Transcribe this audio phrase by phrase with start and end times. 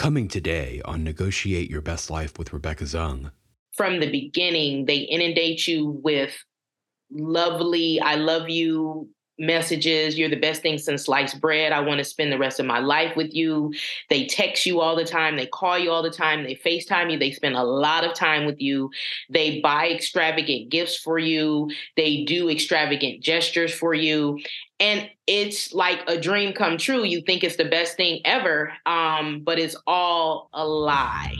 [0.00, 3.32] Coming today on Negotiate Your Best Life with Rebecca Zung.
[3.76, 6.34] From the beginning, they inundate you with
[7.10, 10.18] lovely, I love you messages.
[10.18, 11.72] You're the best thing since sliced bread.
[11.72, 13.72] I want to spend the rest of my life with you.
[14.08, 15.36] They text you all the time.
[15.36, 16.44] They call you all the time.
[16.44, 17.18] They FaceTime you.
[17.18, 18.90] They spend a lot of time with you.
[19.30, 21.70] They buy extravagant gifts for you.
[21.96, 24.38] They do extravagant gestures for you.
[24.78, 27.04] And it's like a dream come true.
[27.04, 31.36] You think it's the best thing ever, um, but it's all a lie.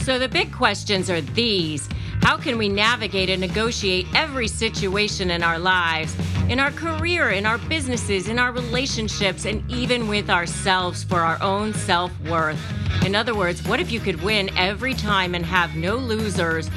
[0.00, 1.88] So the big questions are these.
[2.22, 6.14] How can we navigate and negotiate every situation in our lives,
[6.48, 11.42] in our career, in our businesses, in our relationships, and even with ourselves for our
[11.42, 12.60] own self worth?
[13.04, 16.70] In other words, what if you could win every time and have no losers?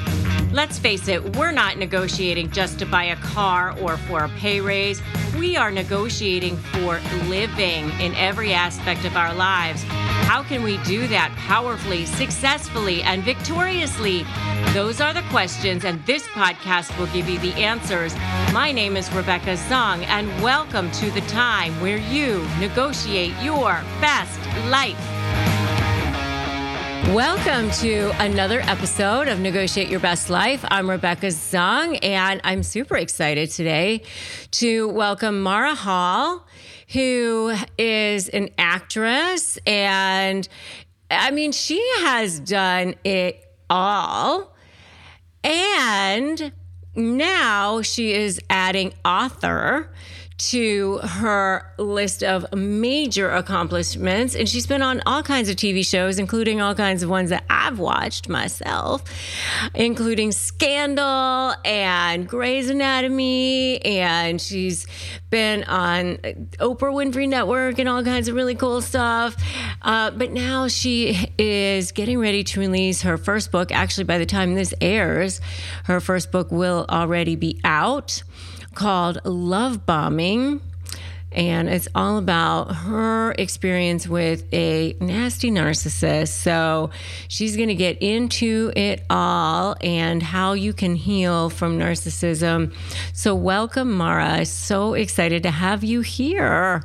[0.52, 4.60] Let's face it, we're not negotiating just to buy a car or for a pay
[4.60, 5.00] raise.
[5.38, 9.84] We are negotiating for living in every aspect of our lives.
[10.26, 14.26] How can we do that powerfully, successfully, and victoriously?
[14.74, 18.12] Those are the questions, and this podcast will give you the answers.
[18.52, 24.40] My name is Rebecca Zung, and welcome to the time where you negotiate your best
[24.68, 24.98] life.
[27.14, 30.64] Welcome to another episode of Negotiate Your Best Life.
[30.66, 34.02] I'm Rebecca Zung, and I'm super excited today
[34.50, 36.44] to welcome Mara Hall
[36.88, 39.58] who is an actress.
[39.66, 40.48] And
[41.10, 44.54] I mean, she has done it all.
[45.42, 46.52] And
[46.94, 49.92] now she is adding author
[50.38, 54.34] to her list of major accomplishments.
[54.34, 57.44] And she's been on all kinds of TV shows, including all kinds of ones that
[57.48, 59.02] I've watched myself,
[59.74, 63.82] including Scandal and Grey's Anatomy.
[63.84, 64.86] And she's
[65.30, 66.16] been on
[66.58, 69.36] Oprah Winfrey Network and all kinds of really cool stuff.
[69.80, 73.72] Uh, but now she is getting ready to release her first book.
[73.72, 75.40] Actually, by the time this airs,
[75.84, 78.22] her first book will already be out
[78.76, 80.60] called Love Bombing.
[81.32, 86.28] And it's all about her experience with a nasty narcissist.
[86.28, 86.90] So
[87.28, 92.72] she's going to get into it all and how you can heal from narcissism.
[93.12, 94.46] So, welcome, Mara.
[94.46, 96.82] So excited to have you here.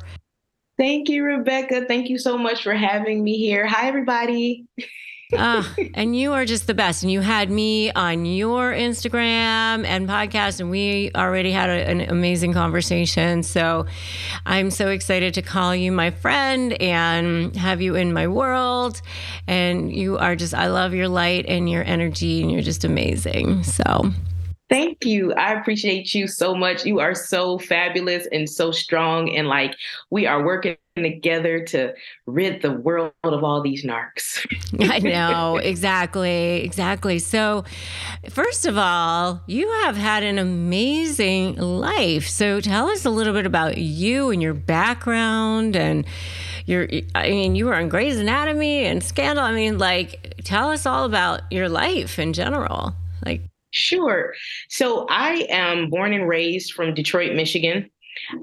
[0.76, 1.86] Thank you, Rebecca.
[1.86, 3.66] Thank you so much for having me here.
[3.66, 4.66] Hi, everybody.
[5.36, 7.02] uh, and you are just the best.
[7.02, 12.00] And you had me on your Instagram and podcast, and we already had a, an
[12.02, 13.42] amazing conversation.
[13.42, 13.86] So
[14.46, 19.00] I'm so excited to call you my friend and have you in my world.
[19.46, 23.64] And you are just, I love your light and your energy, and you're just amazing.
[23.64, 24.12] So.
[24.72, 25.34] Thank you.
[25.34, 26.86] I appreciate you so much.
[26.86, 29.36] You are so fabulous and so strong.
[29.36, 29.76] And like,
[30.08, 31.92] we are working together to
[32.24, 34.46] rid the world of all these narcs.
[34.90, 37.18] I know, exactly, exactly.
[37.18, 37.64] So,
[38.30, 42.26] first of all, you have had an amazing life.
[42.26, 46.06] So, tell us a little bit about you and your background and
[46.64, 49.44] your I mean, you were on Grey's Anatomy and Scandal.
[49.44, 52.94] I mean, like tell us all about your life in general.
[53.72, 54.34] Sure.
[54.68, 57.90] So, I am born and raised from Detroit, Michigan.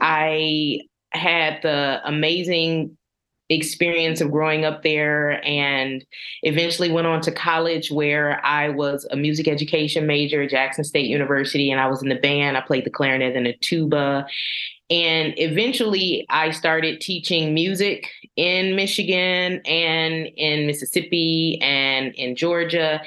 [0.02, 0.82] I
[1.12, 2.98] had the amazing
[3.50, 6.06] experience of growing up there and
[6.44, 11.08] eventually went on to college where I was a music education major at Jackson State
[11.08, 12.58] University and I was in the band.
[12.58, 14.28] I played the clarinet and the tuba.
[14.92, 23.02] And eventually I started teaching music in Michigan and in Mississippi and in Georgia.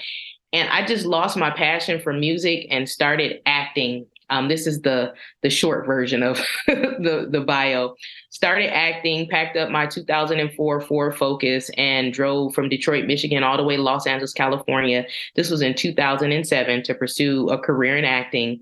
[0.53, 5.13] And I just lost my passion for music and started acting um, this is the
[5.43, 7.95] the short version of the the bio.
[8.31, 13.63] Started acting, packed up my 2004 Ford Focus, and drove from Detroit, Michigan, all the
[13.63, 15.05] way to Los Angeles, California.
[15.37, 18.61] This was in 2007 to pursue a career in acting.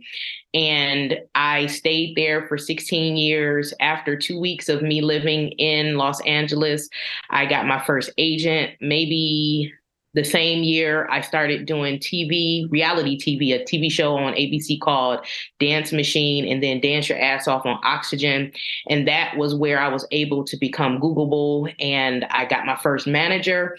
[0.53, 3.72] And I stayed there for 16 years.
[3.78, 6.89] After two weeks of me living in Los Angeles,
[7.31, 9.72] I got my first agent, maybe
[10.15, 15.21] the same year I started doing TV, reality TV, a TV show on ABC called
[15.59, 18.53] Dance Machine, and then Dance Your Ass Off on Oxygen.
[18.89, 21.72] And that was where I was able to become Googleable.
[21.78, 23.77] And I got my first manager.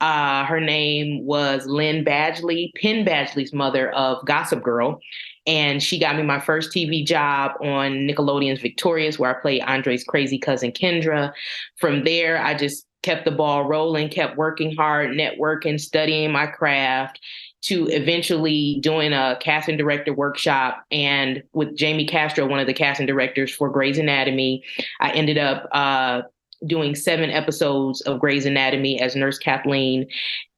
[0.00, 5.00] Uh, her name was Lynn Badgley, Penn Badgley's mother of Gossip Girl.
[5.46, 10.04] And she got me my first TV job on Nickelodeon's Victorious, where I played Andre's
[10.04, 11.32] crazy cousin Kendra.
[11.76, 17.20] From there, I just kept the ball rolling, kept working hard, networking, studying my craft
[17.62, 20.84] to eventually doing a casting director workshop.
[20.90, 24.64] And with Jamie Castro, one of the casting directors for Grey's Anatomy,
[25.00, 26.22] I ended up uh,
[26.66, 30.06] doing seven episodes of Grey's Anatomy as Nurse Kathleen.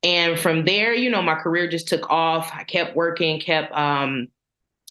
[0.02, 2.50] And from there, you know, my career just took off.
[2.54, 4.28] I kept working, kept um,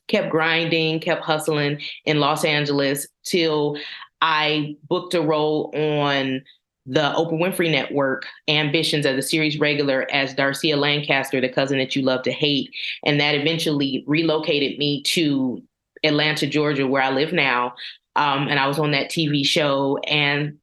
[0.08, 3.78] kept grinding, kept hustling in Los Angeles till
[4.22, 6.42] I booked a role on
[6.88, 11.96] the Oprah Winfrey Network ambitions as a series regular as Darcia Lancaster, the cousin that
[11.96, 12.74] you love to hate.
[13.06, 15.62] And that eventually relocated me to
[16.04, 17.74] Atlanta, Georgia, where I live now.
[18.16, 19.98] Um, and I was on that TV show.
[20.08, 20.58] And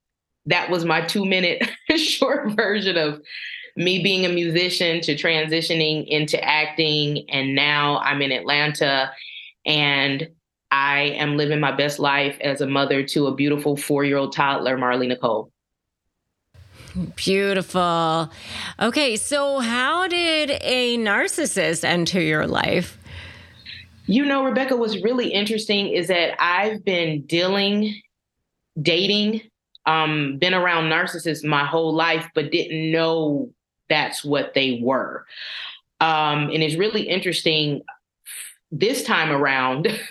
[0.46, 1.62] that was my two minute
[1.96, 3.20] short version of
[3.76, 7.28] me being a musician to transitioning into acting.
[7.28, 9.10] And now I'm in Atlanta
[9.66, 10.28] and
[10.70, 14.34] I am living my best life as a mother to a beautiful four year old
[14.34, 15.52] toddler, Marley Nicole.
[17.16, 18.30] Beautiful.
[18.80, 22.98] Okay, so how did a narcissist enter your life?
[24.06, 28.00] You know, Rebecca, what's really interesting is that I've been dealing,
[28.80, 29.42] dating,
[29.86, 33.50] um, been around narcissists my whole life, but didn't know
[33.88, 35.26] that's what they were.
[36.00, 37.82] Um, and it's really interesting
[38.70, 39.86] this time around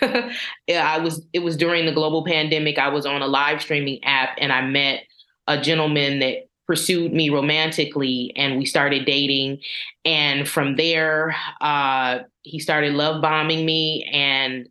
[0.70, 4.30] i was it was during the global pandemic i was on a live streaming app
[4.38, 5.02] and i met
[5.48, 9.60] a gentleman that pursued me romantically and we started dating.
[10.04, 14.68] And from there uh, he started love bombing me and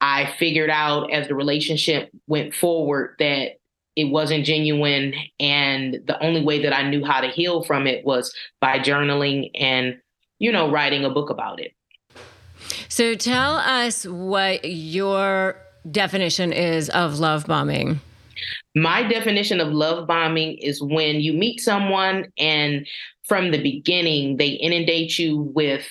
[0.00, 3.58] i figured out as the relationship went forward that
[3.94, 5.12] it wasn't genuine.
[5.38, 9.50] And the only way that i knew how to heal from it was by journaling
[9.54, 10.00] and
[10.38, 11.72] you know writing a book about it.
[12.88, 15.56] So tell us what your
[15.90, 18.00] definition is of love bombing
[18.74, 22.86] my definition of love bombing is when you meet someone and
[23.26, 25.88] from the beginning they inundate you with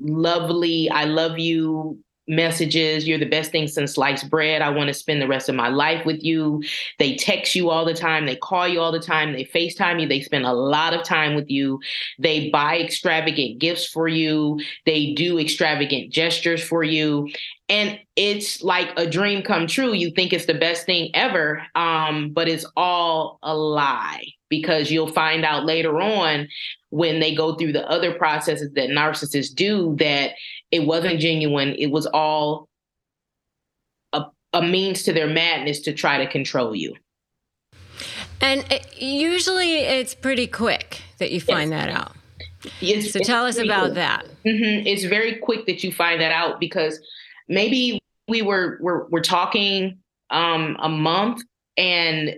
[0.00, 1.98] lovely, I love you
[2.30, 3.06] messages.
[3.06, 4.62] You're the best thing since sliced bread.
[4.62, 6.62] I want to spend the rest of my life with you.
[6.98, 8.24] They text you all the time.
[8.24, 9.32] They call you all the time.
[9.32, 10.08] They FaceTime you.
[10.08, 11.80] They spend a lot of time with you.
[12.18, 14.60] They buy extravagant gifts for you.
[14.86, 17.28] They do extravagant gestures for you.
[17.70, 19.92] And it's like a dream come true.
[19.92, 25.12] You think it's the best thing ever, um, but it's all a lie because you'll
[25.12, 26.48] find out later on
[26.90, 30.32] when they go through the other processes that narcissists do that
[30.72, 31.76] it wasn't genuine.
[31.78, 32.68] It was all
[34.12, 36.96] a, a means to their madness to try to control you.
[38.40, 41.86] And it, usually it's pretty quick that you find yes.
[41.86, 42.16] that out.
[42.80, 44.26] It's, so tell us about that.
[44.44, 44.86] Mm-hmm.
[44.86, 46.98] It's very quick that you find that out because
[47.48, 49.98] maybe we were were, were talking
[50.30, 51.42] um, a month
[51.76, 52.36] and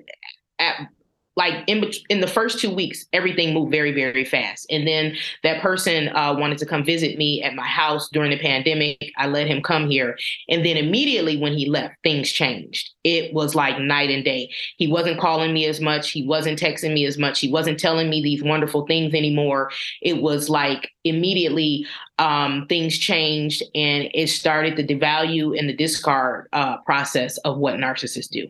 [0.58, 0.88] at
[1.36, 4.66] like in in the first two weeks, everything moved very very fast.
[4.70, 8.38] And then that person uh, wanted to come visit me at my house during the
[8.38, 9.12] pandemic.
[9.16, 10.18] I let him come here,
[10.48, 12.90] and then immediately when he left, things changed.
[13.04, 14.50] It was like night and day.
[14.76, 16.10] He wasn't calling me as much.
[16.10, 17.40] He wasn't texting me as much.
[17.40, 19.70] He wasn't telling me these wonderful things anymore.
[20.02, 21.86] It was like immediately
[22.18, 27.76] um, things changed, and it started the devalue and the discard uh, process of what
[27.76, 28.48] narcissists do.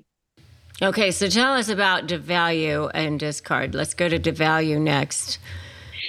[0.83, 3.73] Okay, so tell us about devalue and discard.
[3.73, 5.39] Let's go to devalue next.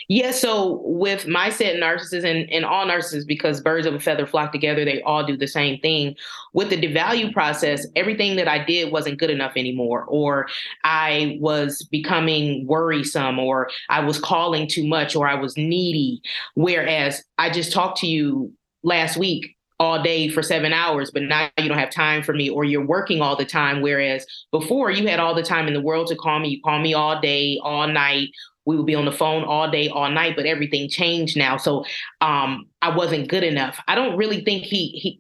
[0.08, 4.26] Yeah, so with my mindset narcissists and, and all narcissists, because birds of a feather
[4.26, 6.16] flock together, they all do the same thing.
[6.54, 10.48] With the devalue process, everything that I did wasn't good enough anymore, or
[10.84, 16.20] I was becoming worrisome, or I was calling too much, or I was needy.
[16.56, 21.50] Whereas I just talked to you last week all day for seven hours, but now
[21.58, 23.82] you don't have time for me, or you're working all the time.
[23.82, 26.50] Whereas before you had all the time in the world to call me.
[26.50, 28.30] You call me all day, all night.
[28.66, 31.58] We would be on the phone all day, all night, but everything changed now.
[31.58, 31.84] So
[32.22, 33.78] um, I wasn't good enough.
[33.88, 35.20] I don't really think he he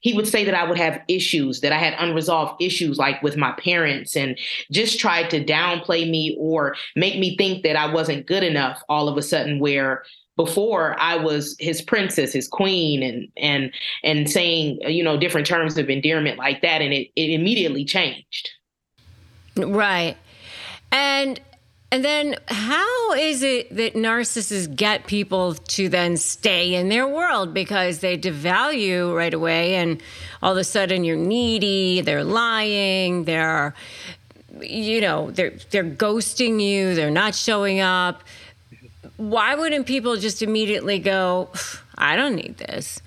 [0.00, 3.36] he would say that I would have issues, that I had unresolved issues like with
[3.36, 4.38] my parents, and
[4.70, 9.08] just tried to downplay me or make me think that I wasn't good enough all
[9.08, 10.04] of a sudden, where
[10.36, 13.72] before I was his princess, his queen, and and
[14.04, 18.50] and saying you know different terms of endearment like that, and it, it immediately changed.
[19.56, 20.16] Right,
[20.92, 21.40] and
[21.90, 27.54] and then how is it that narcissists get people to then stay in their world?
[27.54, 30.02] Because they devalue right away, and
[30.42, 33.74] all of a sudden you're needy, they're lying, they're
[34.60, 38.22] you know they're they're ghosting you, they're not showing up
[39.16, 41.50] why wouldn't people just immediately go,
[41.96, 43.00] I don't need this?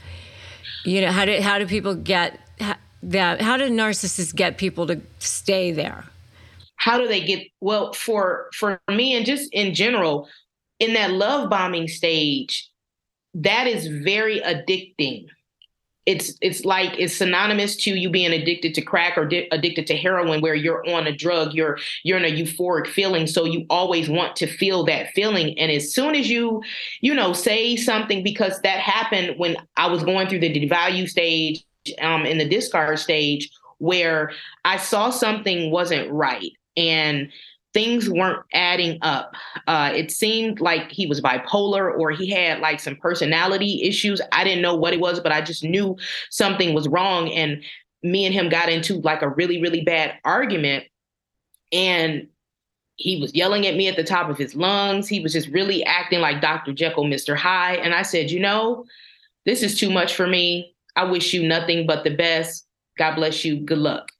[0.85, 2.39] You know, how do how do people get
[3.03, 3.41] that?
[3.41, 6.05] How do narcissists get people to stay there?
[6.77, 10.27] How do they get well for for me and just in general
[10.79, 12.69] in that love bombing stage?
[13.33, 15.27] That is very addicting
[16.09, 19.95] it's it's like it's synonymous to you being addicted to crack or di- addicted to
[19.95, 23.27] heroin where you're on a drug you're you're in a euphoric feeling.
[23.27, 25.57] So you always want to feel that feeling.
[25.59, 26.63] And as soon as you
[27.01, 31.63] you know say something because that happened when I was going through the devalue stage
[32.01, 33.47] um in the discard stage
[33.77, 34.31] where
[34.65, 36.51] I saw something wasn't right.
[36.75, 37.29] And
[37.73, 39.35] things weren't adding up.
[39.67, 44.21] Uh, it seemed like he was bipolar or he had like some personality issues.
[44.31, 45.95] I didn't know what it was, but I just knew
[46.29, 47.31] something was wrong.
[47.31, 47.63] And
[48.01, 50.85] me and him got into like a really, really bad argument.
[51.71, 52.27] And
[52.95, 55.07] he was yelling at me at the top of his lungs.
[55.07, 56.73] He was just really acting like Dr.
[56.73, 57.37] Jekyll, Mr.
[57.37, 57.79] Hyde.
[57.79, 58.85] And I said, you know,
[59.45, 60.75] this is too much for me.
[60.95, 62.65] I wish you nothing but the best.
[62.99, 63.61] God bless you.
[63.61, 64.11] Good luck.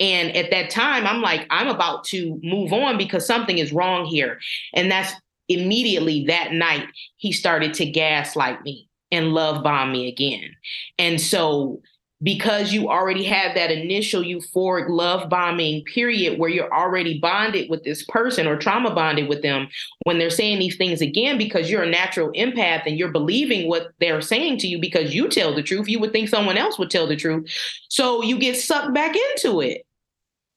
[0.00, 4.04] And at that time, I'm like, I'm about to move on because something is wrong
[4.04, 4.40] here.
[4.74, 5.12] And that's
[5.48, 6.86] immediately that night,
[7.16, 10.50] he started to gaslight me and love bomb me again.
[10.98, 11.80] And so
[12.22, 17.84] because you already have that initial euphoric love bombing period where you're already bonded with
[17.84, 19.68] this person or trauma bonded with them
[20.04, 23.88] when they're saying these things again because you're a natural empath and you're believing what
[24.00, 25.88] they're saying to you because you tell the truth.
[25.88, 27.50] You would think someone else would tell the truth.
[27.88, 29.83] So you get sucked back into it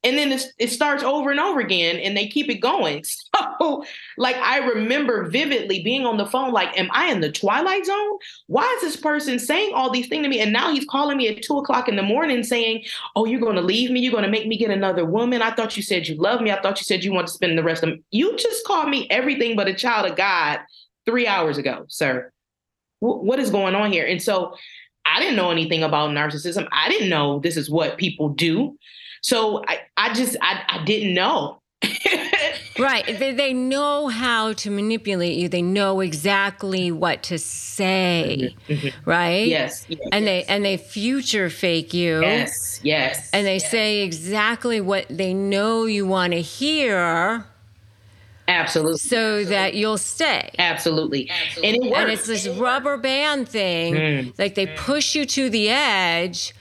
[0.03, 3.03] and then it starts over and over again and they keep it going.
[3.59, 3.83] So
[4.17, 8.17] like i remember vividly being on the phone like am i in the twilight zone?
[8.45, 10.39] Why is this person saying all these things to me?
[10.39, 12.83] And now he's calling me at two o'clock in the morning saying
[13.15, 13.99] oh you're going to leave me?
[13.99, 15.41] You're going to make me get another woman?
[15.41, 16.51] I thought you said you love me.
[16.51, 19.07] I thought you said you want to spend the rest of you just called me
[19.09, 20.59] everything but a child of god
[21.05, 22.31] three hours ago sir.
[23.01, 24.05] W- what is going on here?
[24.05, 24.55] And so
[25.07, 26.67] I didn't know anything about narcissism.
[26.71, 28.77] I didn't know this is what people do.
[29.21, 31.61] So I, I just I, I didn't know.
[32.79, 33.05] right.
[33.05, 35.47] They, they know how to manipulate you.
[35.47, 38.55] They know exactly what to say.
[38.67, 38.73] Mm-hmm.
[38.87, 39.09] mm-hmm.
[39.09, 39.47] Right?
[39.47, 39.85] Yes.
[39.87, 40.47] yes and yes.
[40.47, 42.21] they and they future fake you.
[42.21, 42.79] Yes.
[42.83, 43.29] Yes.
[43.31, 43.71] And they yes.
[43.71, 47.45] say exactly what they know you want to hear.
[48.47, 48.97] Absolutely.
[48.97, 49.43] So Absolutely.
[49.45, 50.49] that you'll stay.
[50.57, 51.29] Absolutely.
[51.29, 51.69] Absolutely.
[51.69, 53.93] And, it and it's this rubber band thing.
[53.93, 54.39] Mm.
[54.39, 56.53] Like they push you to the edge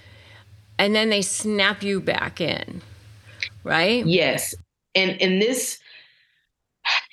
[0.79, 2.83] and then they snap you back in
[3.67, 4.07] right?
[4.07, 4.55] Yes.
[4.95, 5.79] And and this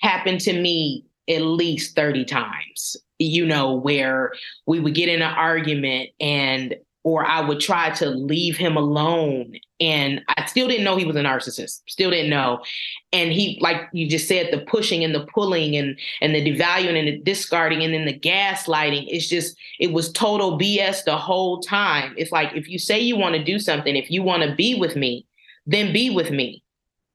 [0.01, 4.34] happened to me at least 30 times you know where
[4.67, 9.55] we would get in an argument and or I would try to leave him alone.
[9.81, 11.81] And I still didn't know he was a narcissist.
[11.88, 12.63] Still didn't know.
[13.12, 16.98] And he, like you just said, the pushing and the pulling and and the devaluing
[16.98, 19.05] and the discarding and then the gaslighting.
[19.10, 22.13] It's just it was total BS the whole time.
[22.17, 24.75] It's like if you say you want to do something, if you want to be
[24.75, 25.25] with me,
[25.65, 26.63] then be with me.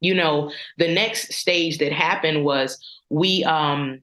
[0.01, 2.79] You know, the next stage that happened was
[3.09, 4.03] we um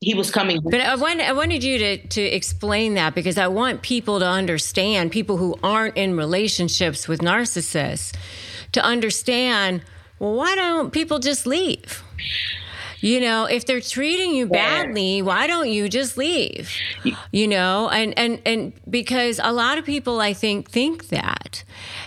[0.00, 0.60] he was coming.
[0.62, 4.26] But I wanted, I wanted you to, to explain that because I want people to
[4.26, 8.14] understand, people who aren't in relationships with narcissists,
[8.72, 9.82] to understand
[10.18, 12.02] well, why don't people just leave?
[13.00, 16.72] You know, if they're treating you badly, why don't you just leave?
[17.30, 21.64] You know, and and and because a lot of people I think think that.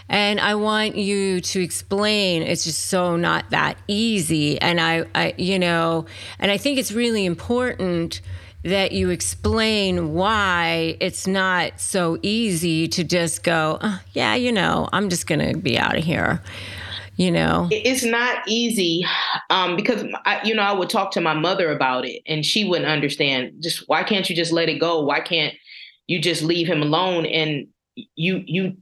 [0.10, 5.34] And I want you to explain it's just so not that easy and I I
[5.38, 6.06] you know,
[6.40, 8.22] and I think it's really important
[8.64, 14.88] that you explain why it's not so easy to just go, oh, yeah, you know,
[14.94, 16.42] I'm just going to be out of here
[17.22, 17.68] you know?
[17.72, 19.06] It's not easy
[19.52, 22.64] um, because I, you know i would talk to my mother about it and she
[22.64, 23.54] wouldn't understand.
[23.60, 25.04] Just why can't you just let it go?
[25.04, 25.54] Why can't
[26.08, 27.28] you just leave him alone?
[27.28, 27.68] And
[28.16, 28.78] you you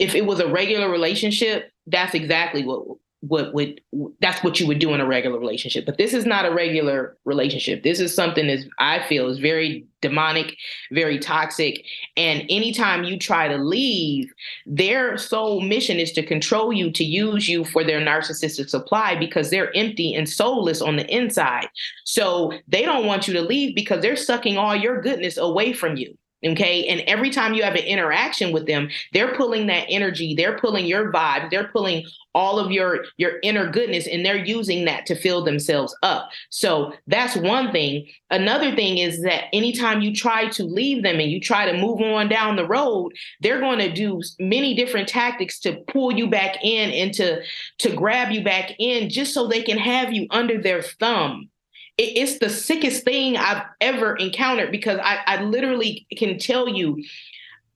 [0.00, 2.84] if it was a regular relationship that's exactly what
[3.28, 3.80] what would
[4.20, 5.86] that's what you would do in a regular relationship.
[5.86, 7.82] But this is not a regular relationship.
[7.82, 10.56] This is something that i feel is very demonic
[10.92, 11.84] very toxic.
[12.16, 14.32] And anytime you try to leave
[14.66, 19.50] their sole mission is to control you to use you for their narcissistic supply because
[19.50, 21.68] they're empty and soulless on the inside.
[22.04, 25.96] So they don't want you to leave because they're sucking all your goodness away from
[25.96, 26.16] you
[26.46, 26.86] Okay.
[26.86, 30.86] And every time you have an interaction with them, they're pulling that energy, they're pulling
[30.86, 35.14] your vibe, they're pulling all of your your inner goodness and they're using that to
[35.14, 36.28] fill themselves up.
[36.50, 38.06] So that's one thing.
[38.30, 42.02] Another thing is that anytime you try to leave them and you try to move
[42.02, 46.62] on down the road, they're going to do many different tactics to pull you back
[46.62, 47.40] in and to
[47.78, 51.48] to grab you back in just so they can have you under their thumb
[51.98, 57.02] it's the sickest thing I've ever encountered because I, I literally can tell you,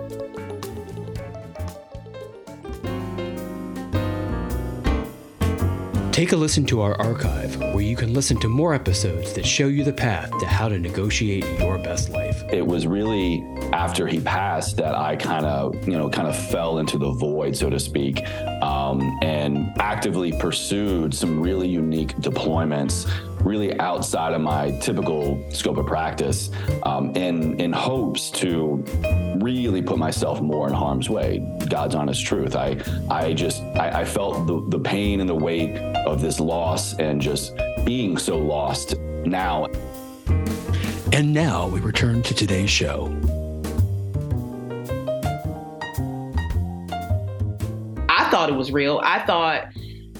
[6.13, 9.65] Take a listen to our archive where you can listen to more episodes that show
[9.65, 12.43] you the path to how to negotiate your best life.
[12.53, 13.43] It was really
[13.73, 17.57] after he passed that I kind of, you know, kind of fell into the void,
[17.57, 18.23] so to speak,
[18.61, 23.09] um, and actively pursued some really unique deployments
[23.43, 26.49] really outside of my typical scope of practice
[26.83, 28.83] um, in in hopes to
[29.39, 31.39] really put myself more in harm's way.
[31.69, 32.55] God's honest truth.
[32.55, 32.77] I
[33.09, 37.21] i just i, I felt the, the pain and the weight of this loss and
[37.21, 37.53] just
[37.85, 39.67] being so lost now.
[41.11, 43.05] And now we return to today's show.
[48.09, 48.99] I thought it was real.
[49.03, 49.67] I thought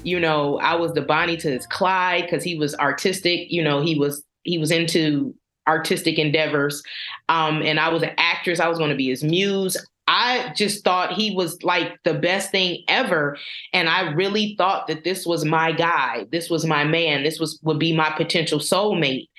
[0.03, 3.51] you know, I was the Bonnie to his Clyde because he was artistic.
[3.51, 5.33] You know, he was he was into
[5.67, 6.83] artistic endeavors.
[7.29, 8.59] Um, and I was an actress.
[8.59, 9.77] I was going to be his muse.
[10.07, 13.37] I just thought he was like the best thing ever.
[13.71, 16.25] And I really thought that this was my guy.
[16.31, 17.23] This was my man.
[17.23, 19.29] This was would be my potential soulmate.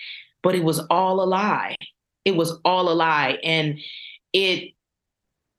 [0.43, 1.77] But it was all a lie.
[2.25, 3.39] It was all a lie.
[3.43, 3.79] And
[4.33, 4.73] it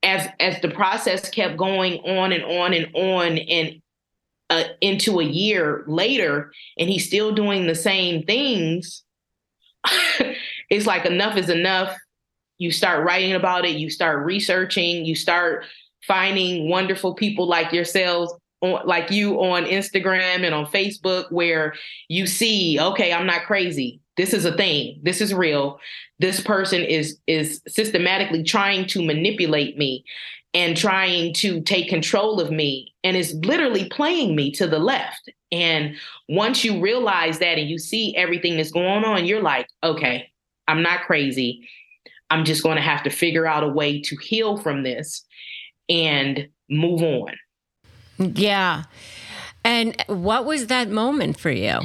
[0.02, 3.82] as as the process kept going on and on and on and
[4.50, 9.04] uh, into a year later and he's still doing the same things,
[10.70, 11.96] it's like enough is enough.
[12.58, 15.66] You start writing about it, you start researching, you start
[16.08, 21.74] finding wonderful people like yourselves on, like you on Instagram and on Facebook where
[22.08, 24.00] you see, okay, I'm not crazy.
[24.18, 25.00] This is a thing.
[25.04, 25.80] This is real.
[26.20, 30.06] This person is is systematically trying to manipulate me
[30.56, 35.30] and trying to take control of me and is literally playing me to the left.
[35.52, 35.96] And
[36.30, 40.32] once you realize that and you see everything that's going on, you're like, okay,
[40.70, 41.68] I'm not crazy.
[42.30, 45.26] I'm just going to have to figure out a way to heal from this
[45.90, 47.34] and move on.
[48.18, 48.84] Yeah.
[49.66, 51.80] And what was that moment for you?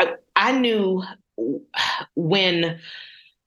[0.00, 1.04] I, I knew
[2.16, 2.80] when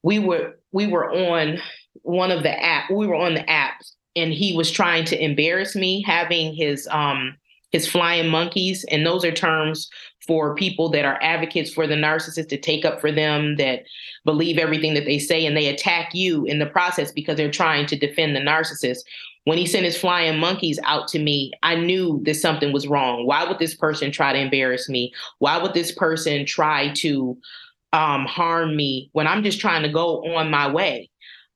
[0.04, 1.60] we were we were on
[2.02, 2.90] one of the app.
[2.90, 7.38] We were on the apps, and he was trying to embarrass me having his um
[7.72, 9.90] his flying monkeys, and those are terms
[10.30, 13.84] for people that are advocates for the narcissist to take up for them that
[14.26, 17.86] believe everything that they say and they attack you in the process because they're trying
[17.88, 19.00] to defend the narcissist.
[19.46, 23.26] When he sent his flying monkeys out to me, I knew that something was wrong.
[23.26, 25.12] Why would this person try to embarrass me?
[25.40, 27.38] Why would this person try to
[27.94, 31.10] um, harm me when I'm just trying to go on my way?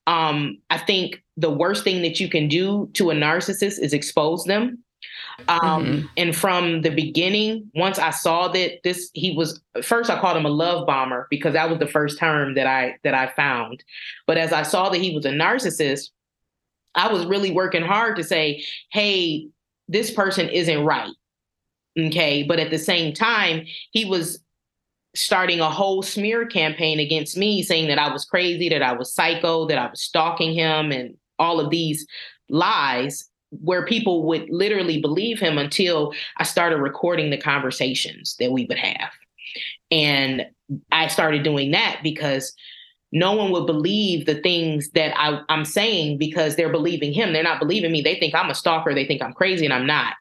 [0.08, 4.44] Um, I think the worst thing that you can do to a narcissist is expose
[4.46, 4.84] them.
[5.48, 6.06] Um, mm-hmm.
[6.18, 10.46] And from the beginning, once I saw that this, he was first I called him
[10.46, 13.84] a love bomber because that was the first term that I that I found.
[14.28, 16.10] But as I saw that he was a narcissist,
[16.96, 19.48] I was really working hard to say, "Hey,
[19.88, 21.12] this person isn't right."
[21.98, 24.40] Okay, but at the same time, he was
[25.16, 29.14] starting a whole smear campaign against me, saying that I was crazy, that I was
[29.14, 32.06] psycho, that I was stalking him, and all of these
[32.50, 33.30] lies
[33.62, 38.80] where people would literally believe him until I started recording the conversations that we would
[38.80, 39.12] have.
[39.92, 40.48] And
[40.92, 42.54] I started doing that because
[43.12, 47.32] no one would believe the things that I, I'm saying because they're believing him.
[47.32, 48.02] They're not believing me.
[48.02, 48.96] They think I'm a stalker.
[48.96, 50.16] They think I'm crazy, and I'm not.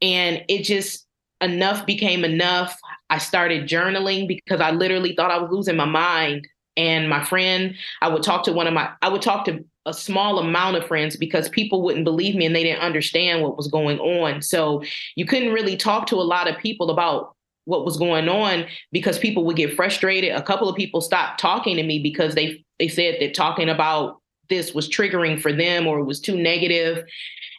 [0.00, 1.06] And it just
[1.42, 2.78] enough became enough.
[3.12, 6.48] I started journaling because I literally thought I was losing my mind.
[6.78, 9.92] And my friend, I would talk to one of my, I would talk to a
[9.92, 13.68] small amount of friends because people wouldn't believe me and they didn't understand what was
[13.68, 14.40] going on.
[14.40, 14.82] So
[15.14, 19.18] you couldn't really talk to a lot of people about what was going on because
[19.18, 20.32] people would get frustrated.
[20.32, 24.21] A couple of people stopped talking to me because they they said that talking about
[24.48, 27.04] this was triggering for them or it was too negative.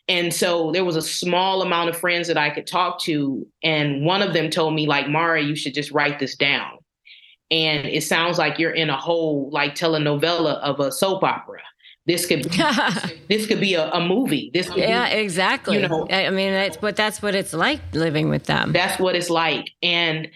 [0.07, 3.47] And so there was a small amount of friends that I could talk to.
[3.63, 6.77] And one of them told me, like, Mara, you should just write this down.
[7.49, 11.61] And it sounds like you're in a whole like telenovela of a soap opera.
[12.05, 12.57] This could be,
[13.29, 14.51] this could be a, a movie.
[14.53, 15.81] This yeah, be, exactly.
[15.81, 18.73] You know, I mean, that's what that's what it's like living with them.
[18.73, 19.69] That's what it's like.
[19.81, 20.29] And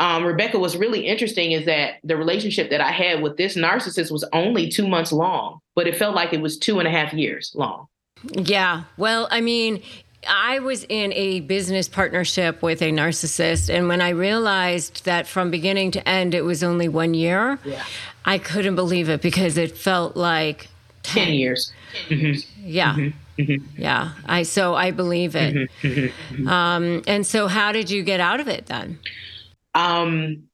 [0.00, 4.10] um, Rebecca what's really interesting is that the relationship that I had with this narcissist
[4.10, 7.12] was only two months long, but it felt like it was two and a half
[7.12, 7.86] years long.
[8.32, 8.84] Yeah.
[8.96, 9.82] Well, I mean,
[10.26, 13.72] I was in a business partnership with a narcissist.
[13.72, 17.84] And when I realized that from beginning to end, it was only one year, yeah.
[18.24, 20.68] I couldn't believe it because it felt like
[21.02, 21.72] 10, 10 years.
[22.08, 22.66] Mm-hmm.
[22.66, 22.94] Yeah.
[22.94, 23.42] Mm-hmm.
[23.42, 23.82] mm-hmm.
[23.82, 24.12] Yeah.
[24.24, 25.54] I, so I believe it.
[25.54, 25.88] Mm-hmm.
[25.88, 26.48] mm-hmm.
[26.48, 28.98] Um, and so how did you get out of it then?
[29.74, 30.44] Um,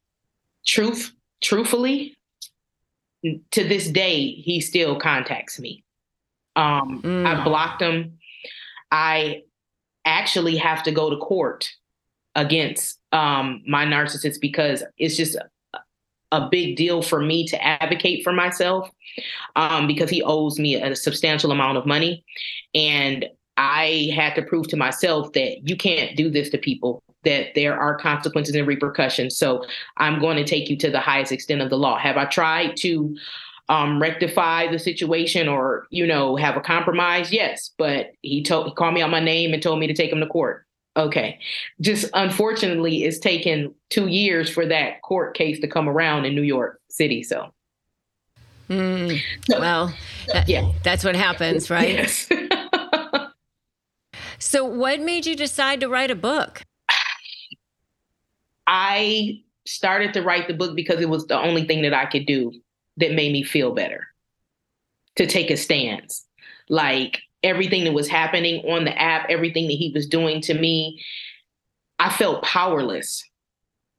[0.66, 2.16] truth, truthfully,
[3.22, 5.84] to this day, he still contacts me.
[6.54, 7.26] Um, mm.
[7.26, 8.18] I blocked him.
[8.90, 9.42] I
[10.04, 11.68] actually have to go to court
[12.34, 15.78] against um, my narcissist because it's just a,
[16.32, 18.90] a, big deal for me to advocate for myself
[19.56, 22.24] um, because he owes me a substantial amount of money.
[22.74, 23.26] And
[23.56, 27.78] I had to prove to myself that you can't do this to people, that there
[27.78, 29.36] are consequences and repercussions.
[29.36, 29.64] So
[29.98, 31.98] I'm going to take you to the highest extent of the law.
[31.98, 33.14] Have I tried to
[33.68, 37.32] um, rectify the situation or you know have a compromise?
[37.32, 40.12] Yes but he told he called me out my name and told me to take
[40.12, 40.64] him to court.
[40.96, 41.38] Okay.
[41.80, 46.42] Just unfortunately it's taken two years for that court case to come around in new
[46.42, 47.52] york city so.
[48.68, 49.94] Mm, well
[50.32, 50.72] that, yeah.
[50.82, 51.88] that's what happens right?
[51.90, 52.28] Yes.
[54.38, 56.62] so what made you decide to write a book
[58.66, 62.26] i started to write the book because it was the only thing that i could
[62.26, 62.52] do
[62.96, 64.06] that made me feel better
[65.16, 66.24] to take a stance.
[66.68, 71.02] Like everything that was happening on the app, everything that he was doing to me,
[71.98, 73.22] I felt powerless.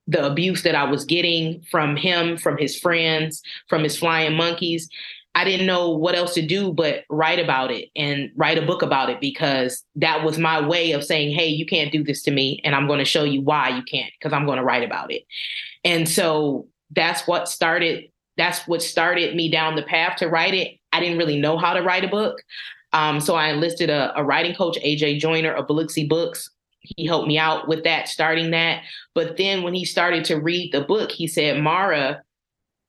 [0.10, 4.90] The abuse that I was getting from him, from his friends, from his flying monkeys,
[5.38, 8.82] I didn't know what else to do but write about it and write a book
[8.82, 12.32] about it because that was my way of saying, hey, you can't do this to
[12.32, 12.60] me.
[12.64, 15.14] And I'm going to show you why you can't because I'm going to write about
[15.14, 15.26] it.
[15.86, 20.80] And so that's what started that's what started me down the path to write it.
[20.92, 22.42] I didn't really know how to write a book.
[22.94, 26.50] Um, so I enlisted a, a, writing coach, AJ Joyner of Biloxi Books.
[26.80, 28.82] He helped me out with that, starting that.
[29.14, 32.24] But then when he started to read the book, he said, Mara,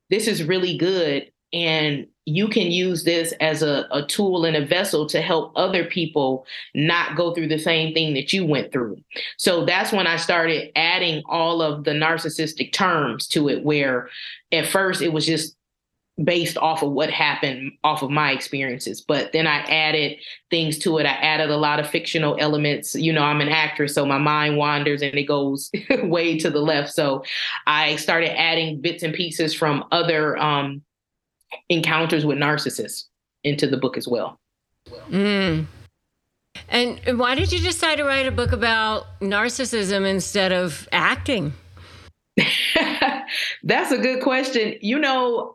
[0.09, 1.31] this is really good.
[1.53, 5.85] And you can use this as a, a tool and a vessel to help other
[5.85, 8.99] people not go through the same thing that you went through.
[9.39, 14.11] So that's when I started adding all of the narcissistic terms to it, where
[14.53, 15.57] at first it was just
[16.23, 19.01] based off of what happened off of my experiences.
[19.01, 20.19] But then i added
[20.51, 21.07] things to it.
[21.07, 22.95] I added a lot of fictional elements.
[22.95, 25.71] You know i'm an actress so my mind wanders and it goes
[26.03, 26.93] way to the left.
[26.93, 27.23] So
[27.69, 30.83] i started adding bits and pieces from other um,
[31.69, 33.05] encounters with narcissists
[33.45, 34.39] into the book as well.
[35.11, 35.67] Mm.
[36.69, 41.53] And why did you decide to write a book about narcissism instead of acting?
[43.63, 44.75] That's a good question.
[44.81, 45.55] You know,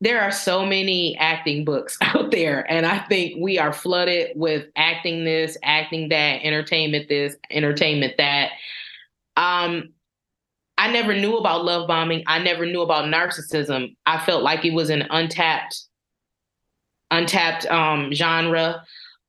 [0.00, 4.66] there are so many acting books out there, and I think we are flooded with
[4.76, 8.50] acting this, acting that, entertainment this, entertainment that.
[9.36, 9.93] Um,
[10.84, 12.24] I never knew about love bombing.
[12.26, 13.96] I never knew about narcissism.
[14.04, 15.80] I felt like it was an untapped,
[17.10, 18.84] untapped um, genre,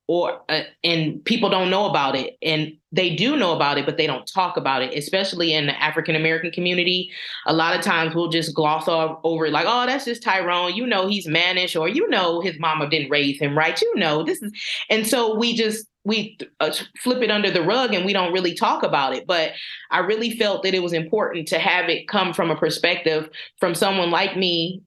[0.06, 3.96] or uh, and people don't know about it, and they do know about it, but
[3.96, 4.92] they don't talk about it.
[4.98, 7.10] Especially in the African American community,
[7.46, 10.74] a lot of times we'll just gloss over it, like, "Oh, that's just Tyrone.
[10.74, 13.80] You know, he's mannish, or you know, his mama didn't raise him right.
[13.80, 14.52] You know, this is,"
[14.90, 18.54] and so we just we uh, flip it under the rug and we don't really
[18.54, 19.26] talk about it.
[19.26, 19.52] But
[19.90, 23.74] I really felt that it was important to have it come from a perspective from
[23.74, 24.82] someone like me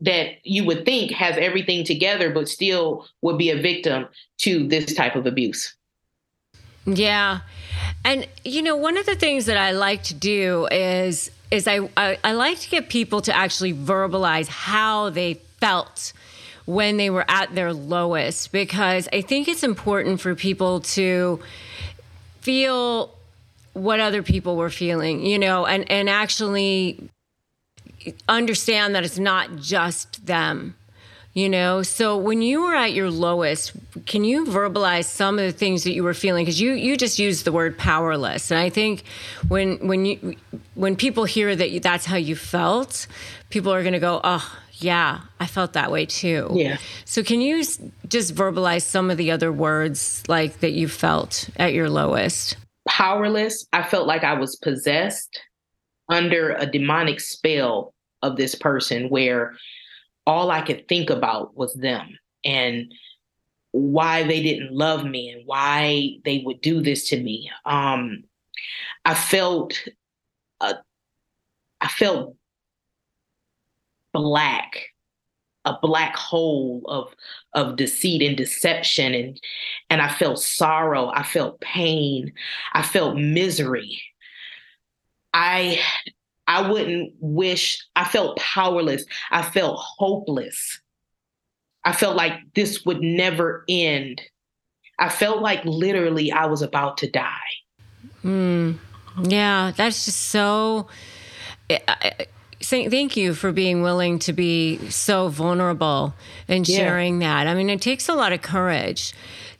[0.00, 4.06] that you would think has everything together, but still would be a victim
[4.38, 5.74] to this type of abuse.
[6.86, 7.40] Yeah.
[8.04, 11.90] And, you know, one of the things that I like to do is is I,
[11.96, 16.12] I, I like to get people to actually verbalize how they felt
[16.70, 21.40] when they were at their lowest because I think it's important for people to
[22.40, 23.12] feel
[23.72, 27.08] what other people were feeling, you know, and, and actually
[28.28, 30.74] understand that it's not just them
[31.32, 31.82] you know?
[31.82, 33.72] So when you were at your lowest
[34.06, 36.44] can you verbalize some of the things that you were feeling?
[36.44, 39.04] Because you you just used the word powerless and i think
[39.48, 40.36] when when you
[40.74, 43.06] when people hear that you, that's how you felt
[43.50, 46.48] people are going to go oh yeah i felt that way too.
[46.52, 46.78] Yeah.
[47.04, 47.62] So can you
[48.08, 52.56] just verbalize some of the other words like that you felt at your lowest?
[52.88, 53.66] Powerless.
[53.72, 55.40] I felt like i was possessed
[56.08, 59.54] under a demonic spell of this person where
[60.26, 62.92] all I could think about was them and
[63.72, 67.50] why they didn't love me and why they would do this to me.
[67.64, 68.24] Um,
[69.04, 69.80] I felt,
[70.60, 70.74] uh,
[71.80, 72.36] I felt
[74.12, 74.86] black,
[75.64, 77.14] a black hole of
[77.54, 79.40] of deceit and deception, and
[79.88, 81.10] and I felt sorrow.
[81.14, 82.32] I felt pain.
[82.72, 84.00] I felt misery.
[85.32, 85.80] I
[86.50, 89.04] I wouldn't wish, I felt powerless.
[89.30, 90.80] I felt hopeless.
[91.84, 94.20] I felt like this would never end.
[94.98, 97.38] I felt like literally I was about to die.
[98.24, 98.78] Mm,
[99.22, 100.88] yeah, that's just so.
[101.70, 102.26] I,
[102.70, 106.14] thank you for being willing to be so vulnerable
[106.48, 107.44] and sharing yeah.
[107.44, 107.50] that.
[107.50, 109.12] I mean, it takes a lot of courage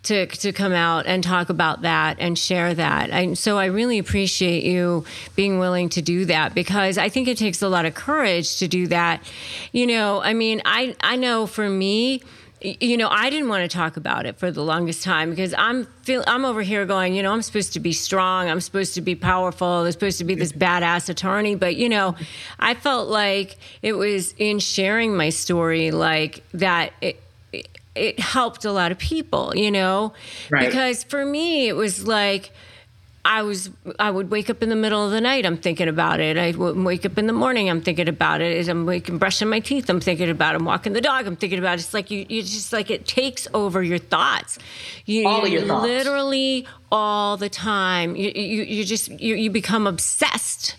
[0.03, 3.11] to to come out and talk about that and share that.
[3.11, 5.05] And so I really appreciate you
[5.37, 8.69] being willing to do that because I think it takes a lot of courage to
[8.69, 9.23] do that.
[9.73, 12.23] You know, I mean, I I know for me
[12.63, 15.87] you know, I didn't want to talk about it for the longest time because I'm
[16.03, 19.01] feel I'm over here going, you know, I'm supposed to be strong, I'm supposed to
[19.01, 22.17] be powerful, I'm supposed to be this badass attorney, but you know,
[22.59, 27.21] I felt like it was in sharing my story like that it,
[27.95, 30.13] it helped a lot of people, you know?
[30.51, 30.67] Right.
[30.67, 32.51] Because for me, it was like,
[33.25, 36.21] I was I would wake up in the middle of the night I'm thinking about
[36.21, 36.39] it.
[36.39, 38.57] I would wake up in the morning I'm thinking about it.
[38.57, 40.59] As I'm waking brushing my teeth I'm thinking about it.
[40.59, 41.83] I'm walking the dog I'm thinking about it.
[41.83, 44.59] It's like you you just like it takes over your thoughts.
[45.05, 45.87] You, all of your thoughts.
[45.87, 48.17] literally all the time.
[48.17, 50.77] You you, you just you, you become obsessed.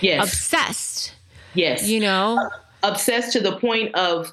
[0.00, 0.24] Yes.
[0.24, 1.14] Obsessed.
[1.54, 1.88] Yes.
[1.88, 2.38] You know?
[2.38, 2.48] Uh,
[2.90, 4.32] obsessed to the point of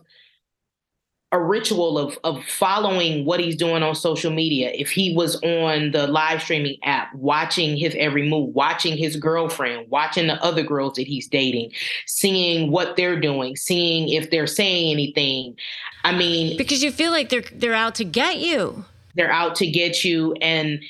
[1.32, 4.72] a ritual of of following what he's doing on social media.
[4.74, 9.90] If he was on the live streaming app, watching his every move, watching his girlfriend,
[9.90, 11.72] watching the other girls that he's dating,
[12.08, 15.56] seeing what they're doing, seeing if they're saying anything.
[16.04, 18.84] I mean, because you feel like they're they're out to get you.
[19.16, 20.84] They're out to get you and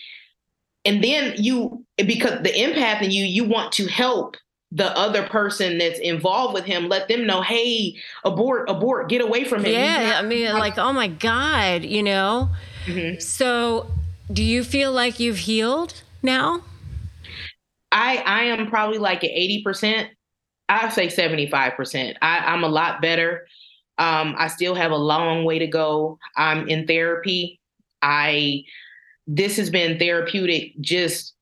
[0.86, 4.38] and then you because the empath in you you want to help
[4.72, 9.44] the other person that's involved with him let them know hey abort abort get away
[9.44, 9.74] from him.
[9.74, 12.50] Yeah i mean like oh my god you know?
[12.86, 13.20] Mm-hmm.
[13.20, 13.90] so
[14.32, 16.62] do you feel like you've healed now?
[17.92, 20.08] I i am probably like at 80%
[20.70, 23.48] i say 75% I, i'm a lot better.
[23.98, 26.20] Um, i still have a long way to go.
[26.38, 27.60] I'm in therapy.
[28.02, 28.64] I
[29.28, 31.34] this has been therapeutic just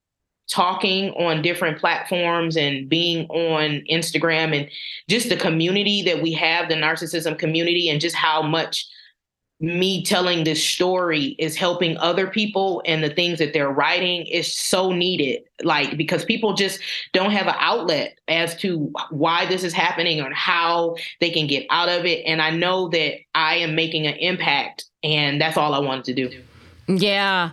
[0.50, 4.70] talking on different platforms and being on Instagram and
[5.10, 8.88] just the community that we have, the narcissism community, and just how much
[9.60, 14.54] me telling this story is helping other people and the things that they're writing is
[14.54, 15.42] so needed.
[15.64, 16.80] Like because people just
[17.12, 21.66] don't have an outlet as to why this is happening or how they can get
[21.72, 22.24] out of it.
[22.28, 26.14] And i know that i am making an impact and that's all i wanted to
[26.14, 26.44] do.
[26.88, 27.52] Yeah.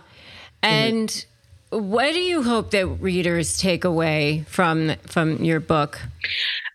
[0.61, 1.31] And mm-hmm
[1.69, 6.01] what do you hope that readers take away from from your book?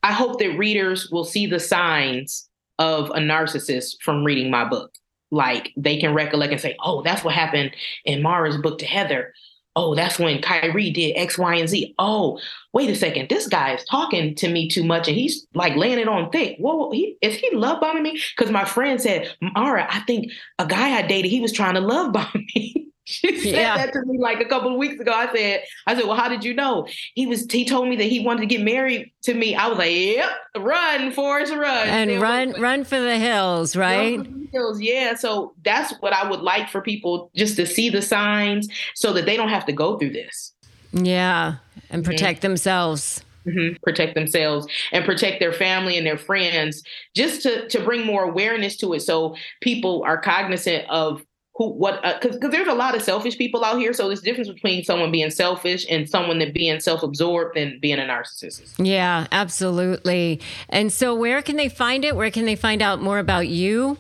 [0.03, 2.48] I hope that readers will see the signs
[2.79, 4.92] of a narcissist from reading my book.
[5.31, 7.72] Like they can recollect and say, "Oh, that's what happened
[8.05, 9.33] in Mara's book to Heather."
[9.76, 11.94] Oh, that's when Kyrie did X, Y, and Z.
[11.98, 12.40] Oh,
[12.72, 13.29] wait a second.
[13.29, 16.57] This guy is talking to me too much and he's like laying it on thick.
[16.59, 18.20] Whoa, he, is he love bombing me?
[18.37, 21.81] Because my friend said, Mara, I think a guy I dated, he was trying to
[21.81, 22.88] love bomb me.
[23.04, 23.76] She said yeah.
[23.76, 25.12] that to me like a couple of weeks ago.
[25.12, 26.86] I said, I said, well, how did you know?
[27.14, 29.54] He was he told me that he wanted to get married to me.
[29.54, 31.88] I was like, yep, run, Forrest, run.
[31.88, 34.22] And run, run for the hills, right?
[34.22, 35.14] The hills, yeah.
[35.14, 39.26] So that's what I would like for people just to see the signs so that
[39.26, 40.52] they don't have to go through this.
[40.92, 41.56] Yeah.
[41.90, 42.48] And protect mm-hmm.
[42.48, 43.24] themselves.
[43.46, 43.76] Mm-hmm.
[43.82, 46.82] protect themselves and protect their family and their friends
[47.16, 51.22] just to to bring more awareness to it so people are cognizant of
[51.61, 53.92] who what because uh, because there's a lot of selfish people out here.
[53.92, 58.03] So there's difference between someone being selfish and someone that being self-absorbed and being a
[58.03, 58.73] narcissist.
[58.79, 60.40] Yeah, absolutely.
[60.70, 62.16] And so where can they find it?
[62.16, 63.99] Where can they find out more about you?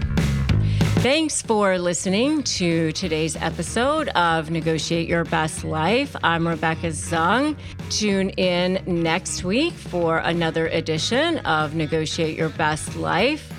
[1.00, 6.13] Thanks for listening to today's episode of Negotiate Your Best Life.
[6.24, 7.56] I'm Rebecca Zung.
[7.89, 13.59] Tune in next week for another edition of Negotiate Your Best Life.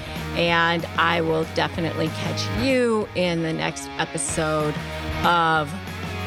[0.35, 4.75] And I will definitely catch you in the next episode
[5.23, 5.73] of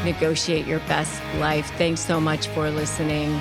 [0.05, 1.71] Negotiate Your Best Life.
[1.77, 3.41] Thanks so much for listening.